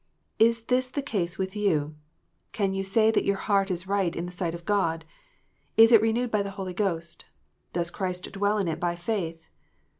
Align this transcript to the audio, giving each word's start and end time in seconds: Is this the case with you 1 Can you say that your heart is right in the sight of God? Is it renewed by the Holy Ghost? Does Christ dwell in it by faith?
Is 0.39 0.63
this 0.63 0.89
the 0.89 1.03
case 1.03 1.37
with 1.37 1.55
you 1.55 1.79
1 1.79 1.93
Can 2.53 2.73
you 2.73 2.83
say 2.83 3.11
that 3.11 3.23
your 3.23 3.35
heart 3.35 3.69
is 3.69 3.85
right 3.85 4.15
in 4.15 4.25
the 4.25 4.31
sight 4.31 4.55
of 4.55 4.65
God? 4.65 5.05
Is 5.77 5.91
it 5.91 6.01
renewed 6.01 6.31
by 6.31 6.41
the 6.41 6.49
Holy 6.57 6.73
Ghost? 6.73 7.25
Does 7.71 7.91
Christ 7.91 8.31
dwell 8.31 8.57
in 8.57 8.67
it 8.67 8.79
by 8.79 8.95
faith? 8.95 9.47